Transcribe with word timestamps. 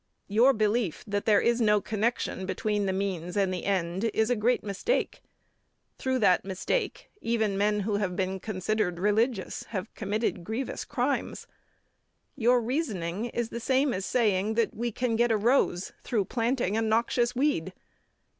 Your 0.27 0.51
belief 0.51 1.03
that 1.05 1.25
there 1.27 1.39
is 1.41 1.61
no 1.61 1.79
connection 1.79 2.47
between 2.47 2.87
the 2.87 2.91
means 2.91 3.37
and 3.37 3.53
the 3.53 3.65
end 3.65 4.05
is 4.15 4.31
a 4.31 4.35
great 4.35 4.63
mistake. 4.63 5.21
Through 5.99 6.17
that 6.25 6.43
mistake 6.43 7.11
even 7.21 7.55
men 7.55 7.81
who 7.81 7.97
have 7.97 8.15
been 8.15 8.39
considered 8.39 8.97
religious 8.97 9.61
have 9.65 9.93
committed 9.93 10.43
grievous 10.43 10.85
crimes. 10.85 11.45
Your 12.35 12.61
reasoning 12.61 13.25
is 13.25 13.49
the 13.49 13.59
same 13.59 13.93
as 13.93 14.03
saying 14.03 14.55
that 14.55 14.73
we 14.73 14.91
can 14.91 15.15
get 15.15 15.29
a 15.31 15.37
rose 15.37 15.93
through 16.03 16.25
planting 16.25 16.75
a 16.75 16.81
noxious 16.81 17.35
weed. 17.35 17.71